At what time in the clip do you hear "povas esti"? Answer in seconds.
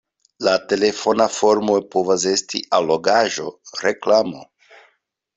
1.95-2.61